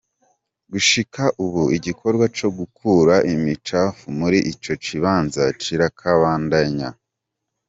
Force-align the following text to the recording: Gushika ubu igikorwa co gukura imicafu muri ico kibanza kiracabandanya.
Gushika 0.71 1.23
ubu 1.43 1.63
igikorwa 1.77 2.25
co 2.37 2.47
gukura 2.57 3.15
imicafu 3.33 4.05
muri 4.19 4.37
ico 4.51 4.73
kibanza 4.83 5.43
kiracabandanya. 5.61 6.89